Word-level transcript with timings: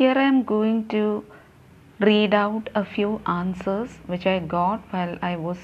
Here 0.00 0.16
I 0.16 0.22
am 0.22 0.44
going 0.44 0.88
to 0.88 1.26
read 1.98 2.32
out 2.32 2.70
a 2.74 2.86
few 2.86 3.20
answers 3.26 3.98
which 4.06 4.24
I 4.26 4.38
got 4.38 4.80
while 4.94 5.18
I 5.20 5.36
was 5.36 5.58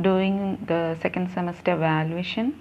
doing 0.00 0.64
the 0.66 0.96
second 1.02 1.30
semester 1.30 1.74
evaluation. 1.74 2.54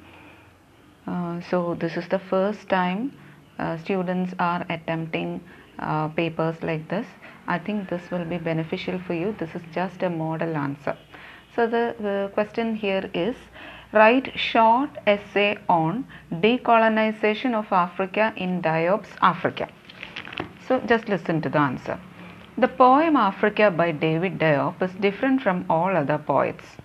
Uh, 1.07 1.39
so, 1.39 1.75
this 1.75 1.95
is 1.95 2.09
the 2.09 2.19
first 2.19 2.67
time 2.67 3.17
uh, 3.57 3.77
students 3.77 4.33
are 4.39 4.65
attempting 4.69 5.39
uh, 5.79 6.09
papers 6.09 6.61
like 6.63 6.89
this. 6.89 7.07
I 7.47 7.59
think 7.59 7.87
this 7.87 8.11
will 8.11 8.25
be 8.25 8.37
beneficial 8.37 8.99
for 8.99 9.13
you. 9.13 9.33
This 9.39 9.55
is 9.55 9.61
just 9.73 10.03
a 10.03 10.09
model 10.09 10.57
answer. 10.57 10.97
So, 11.55 11.65
the, 11.65 11.95
the 11.97 12.29
question 12.33 12.75
here 12.75 13.09
is 13.13 13.37
write 13.93 14.37
short 14.37 14.89
essay 15.07 15.57
on 15.69 16.07
decolonization 16.29 17.53
of 17.53 17.71
Africa 17.71 18.33
in 18.35 18.61
Diop's 18.61 19.15
Africa. 19.21 19.69
So, 20.71 20.79
just 20.79 21.09
listen 21.09 21.41
to 21.41 21.49
the 21.49 21.59
answer. 21.59 21.99
The 22.57 22.69
poem 22.69 23.17
Africa 23.17 23.69
by 23.69 23.91
David 23.91 24.39
Diop 24.39 24.81
is 24.81 24.93
different 24.93 25.41
from 25.41 25.65
all 25.69 25.97
other 25.97 26.17
poets. 26.17 26.77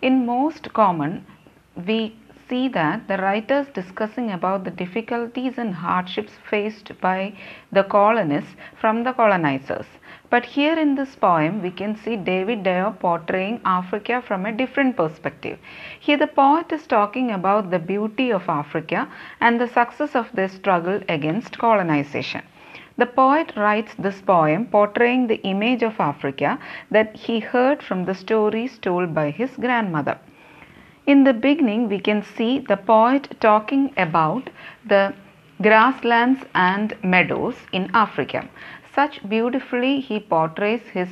In 0.00 0.24
most 0.24 0.72
common, 0.72 1.26
we 1.74 2.14
see 2.48 2.68
that 2.68 3.08
the 3.08 3.16
writers 3.16 3.66
discussing 3.74 4.30
about 4.30 4.62
the 4.62 4.70
difficulties 4.70 5.58
and 5.58 5.74
hardships 5.74 6.34
faced 6.48 6.92
by 7.00 7.32
the 7.72 7.82
colonists 7.82 8.54
from 8.80 9.02
the 9.02 9.12
colonizers. 9.12 9.86
But 10.30 10.44
here 10.44 10.78
in 10.78 10.94
this 10.94 11.16
poem, 11.16 11.62
we 11.62 11.72
can 11.72 11.96
see 11.96 12.14
David 12.14 12.62
Diop 12.62 13.00
portraying 13.00 13.60
Africa 13.64 14.22
from 14.24 14.46
a 14.46 14.52
different 14.52 14.96
perspective. 14.96 15.58
Here, 15.98 16.16
the 16.16 16.28
poet 16.28 16.70
is 16.70 16.86
talking 16.86 17.32
about 17.32 17.72
the 17.72 17.80
beauty 17.80 18.30
of 18.30 18.48
Africa 18.48 19.08
and 19.40 19.60
the 19.60 19.66
success 19.66 20.14
of 20.14 20.30
their 20.32 20.48
struggle 20.48 21.00
against 21.08 21.58
colonization. 21.58 22.42
The 22.98 23.06
poet 23.06 23.52
writes 23.56 23.94
this 23.94 24.20
poem 24.20 24.66
portraying 24.66 25.26
the 25.26 25.42
image 25.42 25.82
of 25.82 25.98
Africa 25.98 26.58
that 26.90 27.16
he 27.16 27.40
heard 27.40 27.82
from 27.82 28.04
the 28.04 28.14
stories 28.14 28.78
told 28.78 29.14
by 29.14 29.30
his 29.30 29.56
grandmother. 29.56 30.18
In 31.06 31.24
the 31.24 31.32
beginning, 31.32 31.88
we 31.88 31.98
can 31.98 32.22
see 32.22 32.58
the 32.58 32.76
poet 32.76 33.40
talking 33.40 33.92
about 33.96 34.50
the 34.84 35.14
grasslands 35.60 36.44
and 36.54 36.94
meadows 37.02 37.56
in 37.72 37.90
Africa. 37.94 38.48
Such 38.94 39.26
beautifully 39.28 40.00
he 40.00 40.20
portrays 40.20 40.82
his 40.88 41.08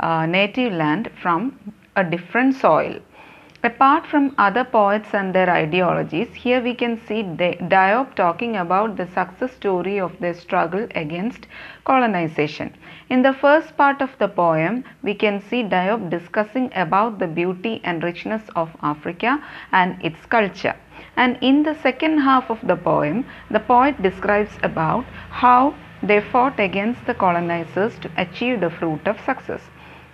uh, 0.00 0.26
native 0.26 0.72
land 0.72 1.10
from 1.20 1.74
a 1.96 2.02
different 2.02 2.56
soil. 2.56 3.00
Apart 3.64 4.08
from 4.08 4.34
other 4.38 4.64
poets 4.64 5.14
and 5.14 5.32
their 5.32 5.48
ideologies, 5.48 6.34
here 6.34 6.60
we 6.60 6.74
can 6.74 6.96
see 7.06 7.22
Diop 7.22 8.16
talking 8.16 8.56
about 8.56 8.96
the 8.96 9.06
success 9.06 9.52
story 9.52 10.00
of 10.00 10.18
their 10.18 10.34
struggle 10.34 10.88
against 10.96 11.46
colonization. 11.84 12.74
In 13.08 13.22
the 13.22 13.32
first 13.32 13.76
part 13.76 14.02
of 14.02 14.18
the 14.18 14.26
poem, 14.26 14.82
we 15.02 15.14
can 15.14 15.40
see 15.40 15.62
Diop 15.62 16.10
discussing 16.10 16.72
about 16.74 17.20
the 17.20 17.28
beauty 17.28 17.80
and 17.84 18.02
richness 18.02 18.42
of 18.56 18.76
Africa 18.82 19.40
and 19.70 19.96
its 20.04 20.26
culture. 20.26 20.74
And 21.16 21.38
in 21.40 21.62
the 21.62 21.76
second 21.76 22.18
half 22.18 22.50
of 22.50 22.58
the 22.66 22.76
poem, 22.76 23.24
the 23.48 23.60
poet 23.60 24.02
describes 24.02 24.58
about 24.64 25.04
how 25.30 25.74
they 26.02 26.20
fought 26.20 26.58
against 26.58 27.06
the 27.06 27.14
colonizers 27.14 27.96
to 28.00 28.10
achieve 28.16 28.58
the 28.58 28.70
fruit 28.70 29.06
of 29.06 29.20
success. 29.20 29.62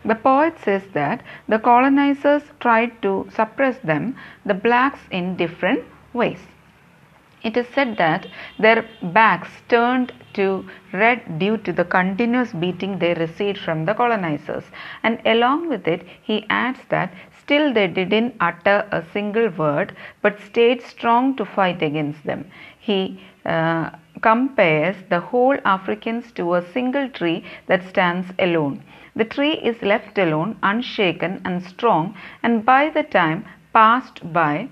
The 0.04 0.14
poet 0.14 0.58
says 0.58 0.86
that 0.94 1.22
the 1.48 1.58
colonizers 1.58 2.42
tried 2.60 3.02
to 3.02 3.28
suppress 3.30 3.78
them, 3.78 4.16
the 4.44 4.54
blacks, 4.54 5.00
in 5.10 5.36
different 5.36 5.84
ways. 6.12 6.46
It 7.42 7.56
is 7.56 7.68
said 7.68 7.96
that 7.98 8.26
their 8.58 8.84
backs 9.00 9.62
turned 9.68 10.12
to 10.34 10.68
red 10.92 11.38
due 11.38 11.56
to 11.58 11.72
the 11.72 11.84
continuous 11.84 12.52
beating 12.52 12.98
they 12.98 13.14
received 13.14 13.58
from 13.58 13.84
the 13.84 13.94
colonizers. 13.94 14.64
And 15.04 15.20
along 15.24 15.68
with 15.68 15.86
it, 15.86 16.04
he 16.22 16.46
adds 16.50 16.80
that 16.88 17.12
still 17.38 17.72
they 17.72 17.86
didn't 17.86 18.34
utter 18.40 18.86
a 18.90 19.04
single 19.12 19.50
word 19.50 19.94
but 20.20 20.40
stayed 20.40 20.82
strong 20.82 21.36
to 21.36 21.44
fight 21.44 21.80
against 21.80 22.24
them. 22.24 22.50
He 22.78 23.20
uh, 23.46 23.90
compares 24.20 24.96
the 25.08 25.20
whole 25.20 25.56
Africans 25.64 26.32
to 26.32 26.54
a 26.54 26.62
single 26.72 27.08
tree 27.08 27.44
that 27.66 27.88
stands 27.88 28.26
alone. 28.38 28.82
The 29.18 29.24
tree 29.24 29.54
is 29.54 29.82
left 29.82 30.16
alone, 30.16 30.58
unshaken 30.62 31.42
and 31.44 31.60
strong, 31.62 32.14
and 32.40 32.64
by 32.64 32.88
the 32.88 33.02
time 33.02 33.46
passed 33.72 34.32
by, 34.32 34.68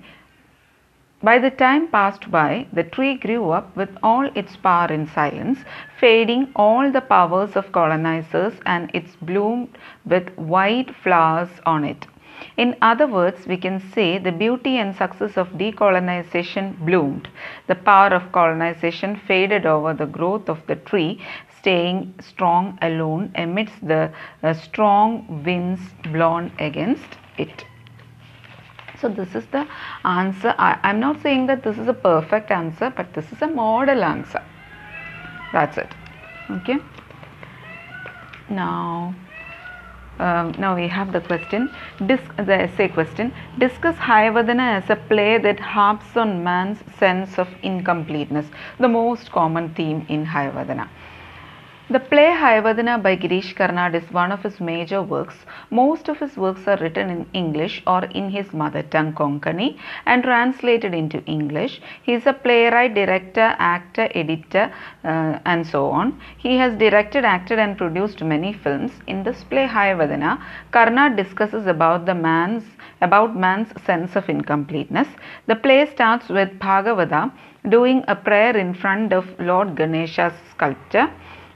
by 1.21 1.37
the 1.37 1.49
time 1.51 1.87
passed 1.89 2.31
by, 2.31 2.67
the 2.71 2.85
tree 2.85 3.15
grew 3.15 3.49
up 3.49 3.75
with 3.75 3.89
all 4.01 4.29
its 4.35 4.55
power 4.55 4.87
in 4.87 5.05
silence, 5.05 5.65
fading 5.99 6.53
all 6.55 6.91
the 6.91 7.01
powers 7.01 7.57
of 7.57 7.73
colonizers, 7.73 8.53
and 8.65 8.89
its 8.93 9.17
bloomed 9.17 9.77
with 10.05 10.29
white 10.37 10.95
flowers 10.95 11.49
on 11.65 11.83
it. 11.83 12.07
In 12.55 12.75
other 12.83 13.07
words, 13.07 13.47
we 13.47 13.57
can 13.57 13.79
say 13.79 14.19
the 14.19 14.31
beauty 14.31 14.77
and 14.77 14.95
success 14.95 15.37
of 15.37 15.57
decolonization 15.57 16.77
bloomed. 16.85 17.27
The 17.65 17.75
power 17.75 18.13
of 18.13 18.31
colonization 18.31 19.15
faded 19.27 19.65
over 19.65 19.93
the 19.93 20.05
growth 20.05 20.47
of 20.47 20.65
the 20.67 20.75
tree, 20.75 21.19
staying 21.67 22.13
strong 22.21 22.77
alone 22.81 23.29
amidst 23.35 23.85
the 23.85 24.09
uh, 24.41 24.53
strong 24.53 25.43
winds 25.43 25.81
blown 26.13 26.49
against 26.59 27.17
it. 27.37 27.65
So, 29.01 29.09
this 29.09 29.35
is 29.35 29.45
the 29.47 29.67
answer. 30.05 30.55
I 30.57 30.79
am 30.83 31.01
not 31.01 31.21
saying 31.21 31.47
that 31.47 31.63
this 31.63 31.77
is 31.77 31.89
a 31.89 31.93
perfect 31.93 32.51
answer, 32.51 32.89
but 32.95 33.13
this 33.13 33.33
is 33.33 33.41
a 33.41 33.47
model 33.47 34.05
answer. 34.05 34.41
That's 35.51 35.77
it. 35.77 35.89
Okay. 36.49 36.77
Now, 38.49 39.13
um, 40.19 40.55
now 40.57 40.73
we 40.73 40.87
have 40.87 41.11
the 41.11 41.19
question, 41.19 41.69
Dis- 42.05 42.31
the 42.37 42.61
essay 42.61 42.87
question. 42.87 43.33
Discuss 43.57 43.97
Hayavadana 43.97 44.81
as 44.81 44.89
a 44.89 44.95
play 44.95 45.37
that 45.37 45.59
harps 45.59 46.15
on 46.15 46.45
man's 46.45 46.79
sense 46.97 47.37
of 47.37 47.49
incompleteness, 47.61 48.47
the 48.79 48.87
most 48.87 49.33
common 49.33 49.73
theme 49.73 50.05
in 50.07 50.25
Hayavadana. 50.25 50.87
The 51.89 52.01
play 52.01 52.35
Hayavadana 52.37 53.01
by 53.01 53.15
Girish 53.15 53.55
Karnad 53.55 53.95
is 53.95 54.11
one 54.11 54.33
of 54.33 54.43
his 54.43 54.59
major 54.59 55.01
works. 55.01 55.45
Most 55.69 56.09
of 56.09 56.19
his 56.19 56.35
works 56.35 56.67
are 56.67 56.75
written 56.75 57.09
in 57.09 57.25
English 57.31 57.81
or 57.87 58.03
in 58.03 58.29
his 58.29 58.51
mother 58.51 58.81
tongue 58.83 59.13
Konkani 59.13 59.79
and 60.05 60.21
translated 60.21 60.93
into 60.93 61.23
English. 61.23 61.79
He 62.03 62.11
is 62.13 62.27
a 62.27 62.33
playwright, 62.33 62.93
director, 62.93 63.55
actor, 63.57 64.09
editor 64.13 64.69
uh, 65.05 65.39
and 65.45 65.65
so 65.65 65.85
on. 65.85 66.19
He 66.37 66.57
has 66.57 66.77
directed, 66.77 67.23
acted 67.23 67.57
and 67.57 67.77
produced 67.77 68.21
many 68.21 68.51
films. 68.51 68.91
In 69.07 69.23
this 69.23 69.45
play 69.45 69.65
Hayavadana, 69.65 70.43
Karnad 70.73 71.15
discusses 71.15 71.67
about 71.67 72.05
the 72.05 72.15
man's 72.15 72.65
about 72.99 73.33
man's 73.33 73.69
sense 73.85 74.17
of 74.17 74.27
incompleteness. 74.27 75.07
The 75.45 75.55
play 75.55 75.89
starts 75.93 76.27
with 76.27 76.59
Bhagavata 76.59 77.31
doing 77.69 78.03
a 78.09 78.15
prayer 78.15 78.57
in 78.57 78.73
front 78.73 79.13
of 79.13 79.25
Lord 79.39 79.75
Ganesha's 79.75 80.33
sculpture. 80.51 81.09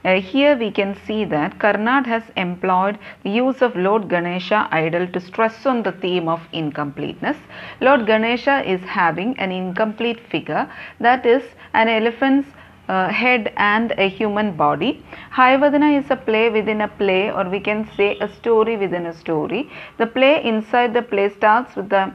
Uh, 0.04 0.20
here 0.20 0.56
we 0.56 0.70
can 0.70 0.96
see 1.06 1.24
that 1.24 1.58
Karnad 1.58 2.06
has 2.06 2.24
employed 2.36 2.98
the 3.22 3.30
use 3.30 3.62
of 3.62 3.76
Lord 3.76 4.08
Ganesha 4.08 4.68
idol 4.72 5.06
to 5.06 5.20
stress 5.20 5.64
on 5.64 5.84
the 5.84 5.92
theme 5.92 6.28
of 6.28 6.40
incompleteness. 6.52 7.36
Lord 7.80 8.06
Ganesha 8.06 8.68
is 8.68 8.80
having 8.80 9.38
an 9.38 9.52
incomplete 9.52 10.18
figure 10.28 10.68
that 10.98 11.24
is 11.24 11.44
an 11.74 11.88
elephant's 11.88 12.48
uh, 12.88 13.08
head 13.08 13.52
and 13.56 13.92
a 13.96 14.08
human 14.08 14.56
body. 14.56 15.04
Hayavadana 15.32 16.02
is 16.02 16.10
a 16.10 16.16
play 16.16 16.50
within 16.50 16.80
a 16.80 16.88
play 16.88 17.30
or 17.30 17.48
we 17.48 17.60
can 17.60 17.88
say 17.96 18.18
a 18.18 18.28
story 18.28 18.76
within 18.76 19.06
a 19.06 19.12
story. 19.14 19.70
The 19.98 20.06
play 20.06 20.44
inside 20.44 20.94
the 20.94 21.02
play 21.02 21.28
starts 21.28 21.76
with 21.76 21.88
the 21.90 22.12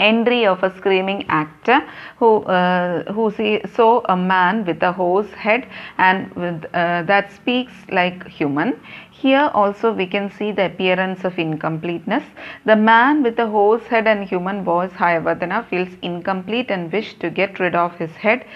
entry 0.00 0.46
of 0.46 0.62
a 0.62 0.70
screaming 0.76 1.24
actor 1.28 1.80
who 2.18 2.42
uh, 2.44 3.12
who 3.12 3.30
see, 3.30 3.60
saw 3.74 4.02
a 4.08 4.16
man 4.16 4.64
with 4.64 4.82
a 4.82 4.92
horse 4.92 5.30
head 5.32 5.66
and 5.98 6.32
with, 6.34 6.64
uh, 6.74 7.02
that 7.02 7.32
speaks 7.32 7.72
like 7.90 8.26
human. 8.26 8.74
Here 9.10 9.50
also 9.52 9.92
we 9.92 10.06
can 10.06 10.30
see 10.30 10.50
the 10.50 10.64
appearance 10.66 11.24
of 11.24 11.38
incompleteness. 11.38 12.24
The 12.64 12.76
man 12.76 13.22
with 13.22 13.36
the 13.36 13.46
horse 13.48 13.86
head 13.86 14.06
and 14.06 14.24
human 14.24 14.64
voice, 14.64 14.92
Hayavadana, 14.92 15.66
feels 15.68 15.90
incomplete 16.00 16.70
and 16.70 16.90
wish 16.90 17.12
to 17.18 17.28
get 17.28 17.60
rid 17.60 17.74
of 17.74 17.98
his 17.98 18.16
head 18.16 18.46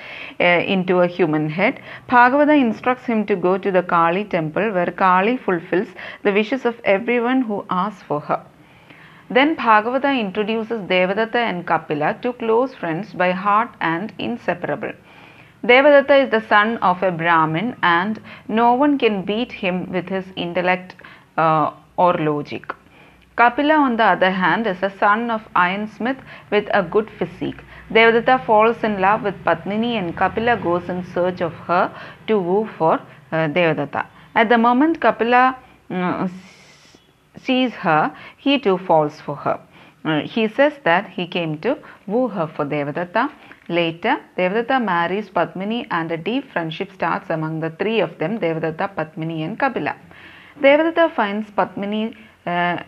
uh, 0.41 0.45
into 0.45 1.01
a 1.01 1.07
human 1.07 1.51
head. 1.51 1.83
Bhagavata 2.09 2.59
instructs 2.59 3.05
him 3.05 3.27
to 3.27 3.37
go 3.37 3.59
to 3.59 3.71
the 3.71 3.83
Kali 3.83 4.25
temple 4.25 4.73
where 4.73 4.91
Kali 4.91 5.37
fulfills 5.37 5.89
the 6.23 6.33
wishes 6.33 6.65
of 6.65 6.81
everyone 6.85 7.43
who 7.43 7.65
asks 7.69 8.03
for 8.03 8.21
her. 8.21 8.43
Then 9.31 9.57
Bhagavata 9.57 10.19
introduces 10.19 10.83
Devadatta 10.83 11.37
and 11.37 11.67
Kapila, 11.67 12.17
two 12.21 12.35
close 12.35 12.75
friends 12.75 13.13
by 13.15 13.33
heart 13.33 13.71
and 13.81 14.13
inseparable. 14.19 14.93
Devadatta 15.65 16.25
is 16.25 16.31
the 16.31 16.43
son 16.43 16.77
of 16.79 17.03
a 17.03 17.11
Brahmin 17.11 17.75
and 17.83 18.21
no 18.49 18.75
one 18.75 18.99
can 18.99 19.23
beat 19.23 19.51
him 19.51 19.91
with 19.91 20.09
his 20.09 20.27
intellect 20.37 20.95
uh, 21.39 21.71
or 21.97 22.13
logic. 22.15 22.73
Kapila, 23.37 23.75
on 23.75 23.97
the 23.97 24.05
other 24.05 24.31
hand, 24.31 24.67
is 24.67 24.83
a 24.83 24.91
son 24.91 25.31
of 25.31 25.43
ironsmith 25.57 26.19
with 26.51 26.69
a 26.73 26.83
good 26.83 27.11
physique. 27.19 27.63
Devadatta 27.91 28.45
falls 28.45 28.85
in 28.85 29.01
love 29.01 29.23
with 29.23 29.43
Padmini 29.43 29.99
and 29.99 30.17
Kapila 30.17 30.59
goes 30.59 30.89
in 30.89 31.05
search 31.15 31.41
of 31.41 31.53
her 31.69 31.91
to 32.27 32.39
woo 32.39 32.69
for 32.79 32.95
uh, 33.33 33.49
Devadatta. 33.49 34.07
At 34.35 34.51
the 34.51 34.59
moment 34.59 35.01
Kapila 35.01 35.57
uh, 35.91 36.29
sees 37.37 37.73
her, 37.75 38.15
he 38.37 38.59
too 38.59 38.79
falls 38.79 39.21
for 39.21 39.37
her. 39.37 39.61
Uh, 40.05 40.21
he 40.21 40.49
says 40.49 40.75
that 40.85 41.09
he 41.09 41.27
came 41.27 41.59
to 41.59 41.79
woo 42.07 42.29
her 42.29 42.47
for 42.47 42.65
Devadatta. 42.67 43.31
Later, 43.69 44.19
Devadatta 44.37 44.85
marries 44.85 45.31
Padmini 45.31 45.87
and 45.91 46.13
a 46.13 46.19
deep 46.19 46.51
friendship 46.53 46.93
starts 46.93 47.31
among 47.31 47.61
the 47.61 47.71
three 47.71 48.01
of 48.01 48.19
them, 48.19 48.39
Devadatta, 48.39 48.95
Padmini 48.95 49.43
and 49.45 49.59
Kapila. 49.59 49.97
Devadatta 50.61 51.11
finds 51.15 51.51
Padmini 51.51 52.15
uh, 52.47 52.83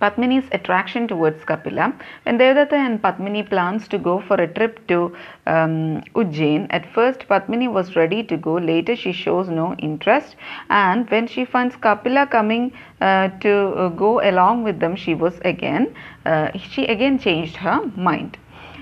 Padmini's 0.00 0.48
attraction 0.52 1.08
towards 1.08 1.44
Kapila. 1.44 1.94
When 2.24 2.38
Devadatta 2.38 2.72
and 2.72 3.00
Padmini 3.00 3.48
plans 3.48 3.88
to 3.88 3.98
go 3.98 4.20
for 4.20 4.34
a 4.34 4.46
trip 4.46 4.86
to 4.88 5.16
um, 5.46 6.02
Ujjain, 6.14 6.66
at 6.70 6.92
first 6.92 7.20
Padmini 7.28 7.70
was 7.72 7.96
ready 7.96 8.22
to 8.24 8.36
go. 8.36 8.54
Later, 8.54 8.96
she 8.96 9.12
shows 9.12 9.48
no 9.48 9.74
interest, 9.76 10.36
and 10.68 11.08
when 11.10 11.26
she 11.26 11.44
finds 11.44 11.76
Kapila 11.76 12.26
coming 12.26 12.72
uh, 13.00 13.28
to 13.40 13.52
uh, 13.52 13.88
go 13.88 14.20
along 14.28 14.64
with 14.64 14.80
them, 14.80 14.96
she 14.96 15.14
was 15.14 15.38
again 15.44 15.94
uh, 16.26 16.50
she 16.58 16.86
again 16.86 17.18
changed 17.18 17.56
her 17.56 17.80
mind. 17.96 18.36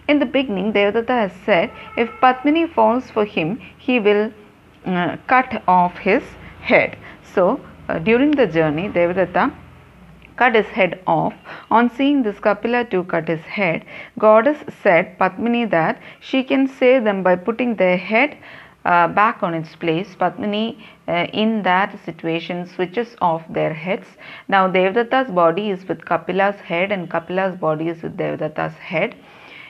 In 0.09 0.19
the 0.19 0.27
beginning, 0.27 0.73
Devadatta 0.73 1.29
has 1.29 1.33
said, 1.47 1.71
if 1.97 2.11
Padmini 2.21 2.71
falls 2.73 3.11
for 3.11 3.25
him, 3.25 3.61
he 3.79 4.01
will 4.01 4.33
uh, 4.85 5.17
cut 5.27 5.63
off 5.67 5.97
his 5.97 6.23
head. 6.61 6.99
So, 7.35 7.61
uh, 7.89 7.99
during 8.01 8.33
the 8.33 8.47
journey, 8.47 8.89
Devadatta 8.89 9.55
cut 10.37 10.55
his 10.55 10.67
head 10.67 11.01
off. 11.07 11.35
On 11.71 11.91
seeing 11.91 12.23
this, 12.23 12.39
Kapila 12.41 12.85
too 12.85 13.05
cut 13.05 13.29
his 13.29 13.41
head. 13.43 13.85
Goddess 14.19 14.59
said 14.83 15.19
Padmini 15.19 15.71
that 15.71 16.01
she 16.21 16.43
can 16.43 16.67
save 16.67 17.05
them 17.05 17.23
by 17.23 17.37
putting 17.37 17.77
their 17.77 17.97
head 17.97 18.37
uh, 18.85 19.09
back 19.09 19.43
on 19.43 19.55
its 19.55 19.75
place. 19.77 20.15
Padmini 20.15 20.83
uh, 21.09 21.27
in 21.33 21.63
that 21.63 21.99
situation 22.05 22.67
switches 22.67 23.17
off 23.21 23.43
their 23.49 23.73
heads. 23.73 24.07
Now 24.49 24.69
Devadatta's 24.69 25.31
body 25.31 25.71
is 25.71 25.87
with 25.89 26.05
Kapila's 26.05 26.61
head 26.61 26.93
and 26.93 27.11
Kapila's 27.11 27.57
body 27.57 27.89
is 27.89 28.03
with 28.03 28.17
Devadatta's 28.17 28.75
head. 28.75 29.15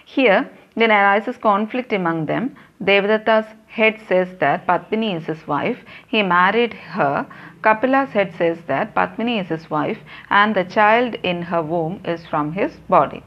Here 0.04 0.50
then 0.76 0.90
arises 0.90 1.36
conflict 1.36 1.92
among 1.92 2.26
them. 2.26 2.56
Devadatta's 2.82 3.46
head 3.76 4.00
says 4.08 4.28
that 4.38 4.66
Padmini 4.66 5.16
is 5.16 5.26
his 5.26 5.46
wife. 5.46 5.78
He 6.06 6.22
married 6.22 6.74
her. 6.74 7.26
Kapila's 7.62 8.10
head 8.10 8.32
says 8.38 8.58
that 8.66 8.94
Padmini 8.94 9.40
is 9.40 9.48
his 9.48 9.68
wife 9.70 9.98
and 10.30 10.54
the 10.54 10.64
child 10.64 11.16
in 11.22 11.42
her 11.42 11.62
womb 11.62 12.00
is 12.04 12.26
from 12.26 12.52
his 12.52 12.76
body. 12.88 13.22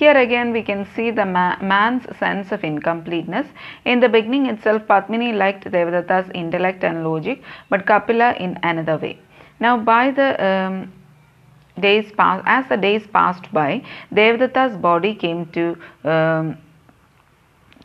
Here 0.00 0.16
again 0.16 0.52
we 0.52 0.62
can 0.62 0.86
see 0.94 1.10
the 1.10 1.26
ma- 1.26 1.58
man's 1.60 2.06
sense 2.18 2.52
of 2.52 2.64
incompleteness. 2.64 3.46
In 3.84 4.00
the 4.00 4.08
beginning 4.08 4.46
itself, 4.46 4.86
Padmini 4.86 5.34
liked 5.36 5.64
Devadatta's 5.64 6.30
intellect 6.34 6.84
and 6.84 7.04
logic, 7.04 7.42
but 7.68 7.84
Kapila 7.86 8.32
in 8.46 8.58
another 8.62 8.96
way. 8.96 9.18
Now, 9.58 9.76
by 9.76 10.10
the 10.10 10.28
um, 10.42 10.92
days 11.78 12.10
pass, 12.12 12.42
as 12.46 12.66
the 12.68 12.78
days 12.78 13.06
passed 13.06 13.52
by, 13.52 13.82
Devadatta's 14.14 14.76
body 14.78 15.14
came 15.14 15.44
to 15.58 15.76
um, 16.04 16.56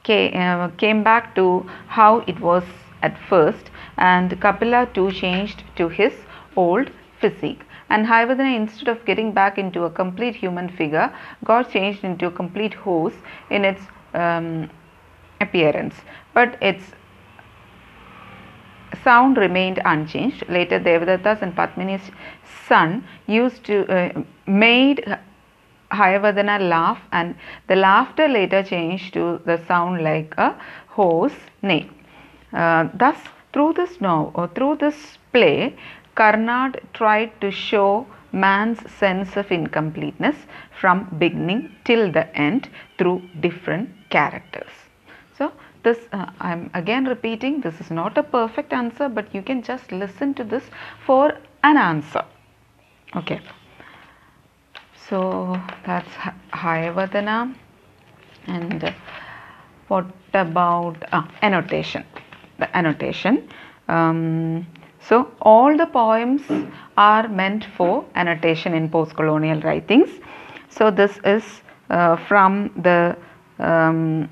came, 0.06 0.34
uh, 0.36 1.04
back 1.04 1.36
to 1.36 1.66
how 1.88 2.20
it 2.28 2.40
was 2.40 2.64
at 3.02 3.18
first, 3.30 3.70
and 3.98 4.40
Kapila 4.42 4.88
too 4.94 5.12
changed 5.12 5.64
to 5.76 5.90
his 5.90 6.14
old 6.56 6.92
physique. 7.20 7.62
And 7.90 8.08
Hayavadana, 8.08 8.56
instead 8.56 8.88
of 8.88 9.06
getting 9.06 9.32
back 9.32 9.58
into 9.58 9.84
a 9.84 9.90
complete 9.90 10.36
human 10.36 10.70
figure, 10.70 11.14
got 11.44 11.72
changed 11.72 12.04
into 12.04 12.28
a 12.28 12.32
complete 12.32 12.74
horse 12.74 13.14
in 13.50 13.66
its 13.66 13.82
um, 14.14 14.70
appearance. 15.40 15.96
But 16.34 16.58
its 16.62 16.84
sound 19.04 19.38
remained 19.38 19.82
unchanged. 19.86 20.44
Later, 20.50 20.80
Devadatta's 20.80 21.42
and 21.42 21.56
Padmini's 21.56 22.10
son 22.68 23.04
used 23.28 23.64
to 23.66 23.86
uh, 23.88 24.24
made 24.48 25.06
Hayavadana 26.00 26.58
laugh, 26.70 27.00
and 27.12 27.36
the 27.68 27.76
laughter 27.76 28.28
later 28.28 28.62
changed 28.64 29.14
to 29.14 29.42
the 29.46 29.58
sound 29.68 30.04
like 30.04 30.34
a 30.38 30.56
horse 30.88 31.40
neigh. 31.62 31.90
Uh, 32.54 32.88
thus, 32.94 33.18
through 33.52 33.74
this 33.74 34.02
no, 34.02 34.32
or 34.36 34.48
through 34.48 34.76
this 34.76 35.18
play, 35.34 35.76
Karnad 36.16 36.80
tried 36.94 37.32
to 37.42 37.52
show 37.52 38.06
man's 38.32 38.80
sense 38.92 39.36
of 39.38 39.52
incompleteness 39.52 40.36
from 40.80 41.08
beginning 41.18 41.62
till 41.86 42.12
the 42.12 42.26
end 42.36 42.70
through 42.98 43.22
different 43.40 43.90
characters. 44.10 44.72
So, 45.38 45.52
this 45.84 46.00
uh, 46.12 46.32
I 46.40 46.52
am 46.52 46.70
again 46.74 47.06
repeating 47.06 47.62
this 47.62 47.80
is 47.80 47.92
not 47.92 48.18
a 48.18 48.24
perfect 48.24 48.74
answer, 48.74 49.10
but 49.10 49.34
you 49.36 49.42
can 49.42 49.62
just 49.62 49.92
listen 49.92 50.34
to 50.36 50.44
this 50.44 50.64
for 51.06 51.34
an 51.64 51.78
answer. 51.78 52.24
Okay. 53.16 53.40
So, 55.10 55.62
that's 55.86 56.10
Hayavadana 56.52 57.56
and 58.48 58.94
what 59.88 60.06
about 60.34 60.98
uh, 61.12 61.24
annotation? 61.42 62.04
The 62.58 62.76
annotation. 62.76 63.48
Um, 63.88 64.66
so, 65.00 65.32
all 65.42 65.78
the 65.78 65.86
poems 65.86 66.42
are 66.98 67.28
meant 67.28 67.66
for 67.78 68.06
annotation 68.16 68.74
in 68.74 68.90
post 68.90 69.16
colonial 69.16 69.62
writings. 69.62 70.10
So, 70.70 70.90
this 70.90 71.20
is 71.24 71.44
uh, 71.92 72.16
from 72.16 72.72
the 72.82 73.16
um, 73.60 74.30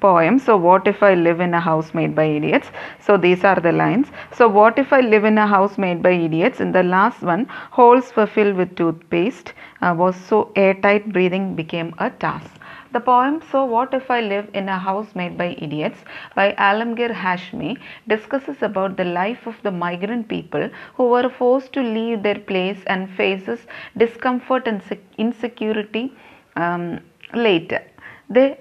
poem. 0.00 0.38
So, 0.38 0.56
what 0.56 0.86
if 0.86 1.02
I 1.02 1.14
live 1.14 1.40
in 1.40 1.54
a 1.54 1.60
house 1.60 1.92
made 1.94 2.14
by 2.14 2.24
idiots? 2.24 2.70
So, 3.00 3.16
these 3.16 3.44
are 3.44 3.58
the 3.60 3.72
lines. 3.72 4.08
So, 4.32 4.48
what 4.48 4.78
if 4.78 4.92
I 4.92 5.00
live 5.00 5.24
in 5.24 5.38
a 5.38 5.46
house 5.46 5.78
made 5.78 6.02
by 6.02 6.12
idiots? 6.12 6.60
In 6.60 6.72
the 6.72 6.82
last 6.82 7.22
one, 7.22 7.46
holes 7.70 8.14
were 8.16 8.26
filled 8.26 8.56
with 8.56 8.76
toothpaste, 8.76 9.52
uh, 9.82 9.94
was 9.96 10.16
so 10.16 10.52
airtight, 10.56 11.12
breathing 11.12 11.54
became 11.54 11.94
a 11.98 12.10
task. 12.10 12.50
The 12.92 13.00
poem 13.00 13.40
So 13.50 13.64
What 13.64 13.92
If 13.94 14.10
I 14.10 14.20
Live 14.20 14.48
in 14.54 14.68
a 14.68 14.78
House 14.78 15.14
Made 15.14 15.36
by 15.36 15.56
Idiots 15.58 16.04
by 16.34 16.52
Alamgir 16.54 17.12
Hashmi 17.14 17.78
discusses 18.08 18.62
about 18.62 18.96
the 18.96 19.04
life 19.04 19.46
of 19.46 19.62
the 19.62 19.70
migrant 19.70 20.28
people 20.28 20.70
who 20.94 21.08
were 21.08 21.28
forced 21.28 21.72
to 21.74 21.82
leave 21.82 22.22
their 22.22 22.38
place 22.38 22.82
and 22.86 23.10
faces 23.10 23.66
discomfort 23.96 24.66
and 24.66 24.82
insecurity 25.18 26.12
um, 26.56 27.00
later. 27.34 27.82
They 28.30 28.58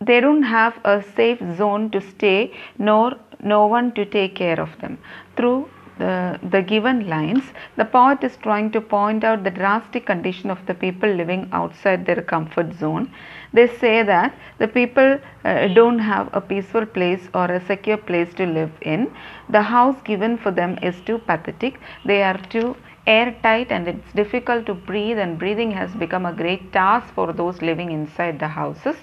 they 0.00 0.20
don't 0.20 0.42
have 0.42 0.78
a 0.84 1.02
safe 1.02 1.40
zone 1.56 1.90
to 1.90 2.00
stay 2.00 2.52
nor 2.78 3.14
no 3.42 3.66
one 3.66 3.92
to 3.92 4.04
take 4.04 4.34
care 4.34 4.60
of 4.60 4.78
them. 4.80 4.98
Through 5.36 5.68
the, 5.98 6.38
the 6.42 6.62
given 6.62 7.08
lines, 7.08 7.44
the 7.76 7.84
poet 7.84 8.22
is 8.22 8.36
trying 8.36 8.70
to 8.72 8.80
point 8.80 9.24
out 9.24 9.42
the 9.44 9.50
drastic 9.50 10.06
condition 10.06 10.50
of 10.50 10.64
the 10.66 10.74
people 10.74 11.08
living 11.08 11.48
outside 11.52 12.06
their 12.06 12.22
comfort 12.22 12.72
zone. 12.74 13.10
They 13.52 13.66
say 13.66 14.02
that 14.04 14.34
the 14.58 14.68
people 14.68 15.18
uh, 15.44 15.68
don't 15.68 15.98
have 15.98 16.30
a 16.32 16.40
peaceful 16.40 16.86
place 16.86 17.28
or 17.34 17.46
a 17.46 17.64
secure 17.66 17.96
place 17.96 18.32
to 18.34 18.46
live 18.46 18.70
in. 18.82 19.10
The 19.48 19.62
house 19.62 20.00
given 20.02 20.36
for 20.38 20.50
them 20.50 20.78
is 20.82 21.00
too 21.00 21.18
pathetic. 21.18 21.80
They 22.04 22.22
are 22.22 22.38
too 22.38 22.76
airtight 23.08 23.72
and 23.72 23.88
it's 23.88 24.12
difficult 24.12 24.66
to 24.66 24.74
breathe 24.74 25.18
and 25.18 25.38
breathing 25.38 25.70
has 25.70 25.94
become 25.94 26.26
a 26.26 26.32
great 26.32 26.72
task 26.72 27.12
for 27.14 27.32
those 27.32 27.62
living 27.62 27.90
inside 27.90 28.38
the 28.38 28.48
houses. 28.48 28.96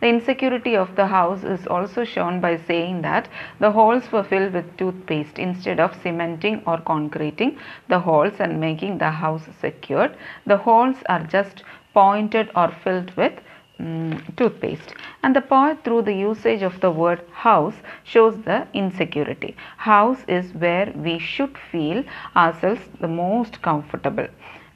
The 0.00 0.08
insecurity 0.08 0.74
of 0.76 0.96
the 0.96 1.06
house 1.06 1.44
is 1.44 1.66
also 1.66 2.04
shown 2.04 2.40
by 2.40 2.56
saying 2.56 3.02
that 3.02 3.28
the 3.58 3.70
holes 3.70 4.10
were 4.10 4.24
filled 4.24 4.54
with 4.54 4.76
toothpaste 4.78 5.38
instead 5.38 5.78
of 5.78 5.94
cementing 6.02 6.62
or 6.66 6.78
concreting 6.78 7.58
the 7.88 8.00
holes 8.00 8.40
and 8.40 8.58
making 8.58 8.96
the 8.96 9.10
house 9.10 9.46
secured. 9.60 10.16
The 10.46 10.56
holes 10.56 10.96
are 11.10 11.22
just 11.24 11.62
pointed 11.92 12.50
or 12.56 12.70
filled 12.82 13.14
with 13.16 13.34
um, 13.80 14.22
toothpaste. 14.36 14.94
And 15.22 15.34
the 15.34 15.40
poet, 15.40 15.82
through 15.84 16.02
the 16.02 16.14
usage 16.14 16.62
of 16.62 16.80
the 16.80 16.90
word 16.90 17.20
house, 17.32 17.74
shows 18.04 18.36
the 18.44 18.66
insecurity. 18.74 19.56
House 19.76 20.22
is 20.28 20.52
where 20.54 20.92
we 20.94 21.18
should 21.18 21.56
feel 21.72 22.04
ourselves 22.36 22.82
the 23.00 23.08
most 23.08 23.62
comfortable. 23.62 24.28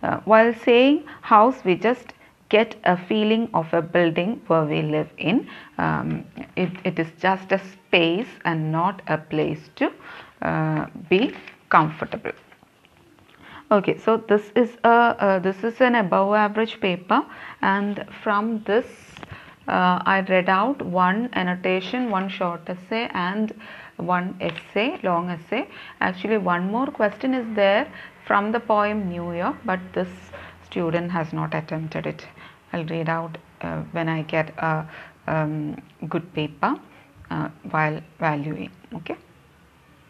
Uh, 0.03 0.19
while 0.25 0.53
saying 0.65 1.05
house, 1.23 1.65
we 1.65 1.75
just 1.75 2.13
get 2.49 2.77
a 2.85 2.97
feeling 2.97 3.49
of 3.55 3.73
a 3.73 3.83
building 3.83 4.41
where 4.49 4.65
we 4.65 4.83
live 4.83 5.09
in. 5.19 5.49
Um, 5.79 6.25
it, 6.57 6.71
it 6.85 6.99
is 6.99 7.09
just 7.19 7.53
a 7.53 7.59
space 7.59 8.29
and 8.45 8.71
not 8.71 9.03
a 9.07 9.19
place 9.19 9.71
to 9.77 9.93
uh, 10.43 10.87
be 11.09 11.35
comfortable. 11.71 12.33
Okay, 13.73 13.97
so 13.97 14.19
this 14.19 14.53
is 14.55 14.77
a 14.85 14.89
uh, 14.89 15.39
this 15.39 15.65
is 15.65 15.81
an 15.81 15.95
above 15.95 16.35
average 16.35 16.81
paper, 16.81 17.25
and 17.63 18.05
from 18.23 18.63
this 18.65 18.87
uh, 19.67 20.03
I 20.05 20.21
read 20.29 20.51
out 20.51 20.83
one 20.83 21.31
annotation, 21.33 22.11
one 22.11 22.29
short 22.29 22.69
essay, 22.69 23.09
and 23.15 23.55
one 23.97 24.37
essay, 24.41 25.01
long 25.03 25.31
essay. 25.31 25.67
Actually, 26.01 26.39
one 26.39 26.71
more 26.71 26.87
question 26.89 27.33
is 27.33 27.47
there 27.57 27.91
from 28.27 28.53
the 28.53 28.61
poem 28.61 29.09
New 29.09 29.33
York, 29.33 29.57
but 29.65 29.81
this 29.95 30.09
student 30.67 31.11
has 31.11 31.33
not 31.33 31.55
attempted 31.55 32.07
it. 32.07 32.27
I'll 32.73 32.85
read 32.85 33.09
out 33.09 33.39
uh, 33.63 33.81
when 33.93 34.11
I 34.11 34.23
get 34.23 34.51
a 34.59 34.87
um, 35.27 35.81
good 36.09 36.35
paper 36.35 36.79
uh, 37.31 37.49
while 37.71 38.01
valuing. 38.19 38.71
Okay. 38.93 39.17